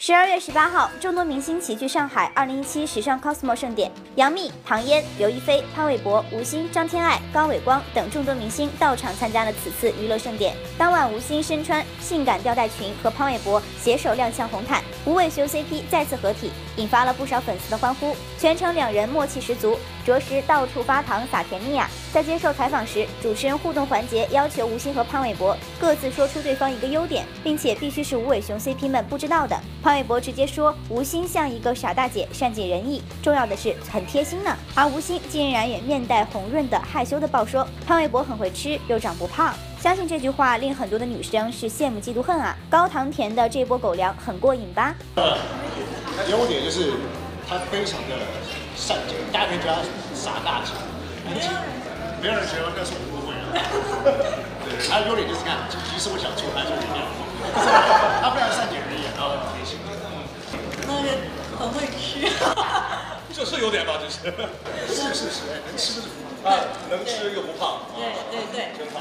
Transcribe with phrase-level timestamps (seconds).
[0.00, 10.54] 十二月十八号，众多明星齐聚上海二零一七时尚 Cosmo 盛典，杨幂、唐嫣、刘亦菲、潘玮柏、吴昕、张天爱、高伟光等众多明星到场参加了此次娱乐盛典。
[10.78, 18.14] 当晚，吴昕身穿性感吊带裙和潘玮柏携手亮相红毯，吴伟雄 CP 再次合体，引发了不少粉丝的欢呼。
[18.38, 19.76] 全程两人默契十足，
[20.08, 21.86] 着实到处发糖撒甜蜜啊！
[22.14, 29.54] 在接受采访时，主持人互动环节要求吴昕和潘玮柏各自说出对方一个优点，并且必须是吴伟雄 CP 们不知道的。
[29.82, 34.56] 潘玮柏直接说吴昕像一个傻大姐，善解人意，重要的是很贴心呢。
[34.74, 39.54] 而吴昕竟然也面带红润的害羞的爆说潘玮柏很会吃，又长不胖。
[39.78, 42.56] 相信这句话令很多的女生是羡慕嫉妒恨啊！
[42.70, 44.94] 高糖甜的这波狗粮很过瘾吧？
[46.30, 46.94] 优点就是
[47.48, 48.14] 他非常的
[48.76, 49.80] 善解，大家可以叫他
[50.14, 50.72] 傻大姐。
[52.20, 53.56] 没有人觉得那是我误会了。
[54.66, 57.24] 对，他的优点就是看，即使我想做，他就原谅我。
[58.20, 59.78] 他非常善解人意，然后很贴心。
[60.84, 61.08] 那个
[61.56, 62.20] 很会吃，
[63.32, 64.18] 这是有点吧，这是。
[64.92, 66.20] 是是是，能吃的是福。
[66.44, 66.52] 啊，
[66.90, 68.76] 能吃又不胖，对对对。
[68.76, 69.00] 真好。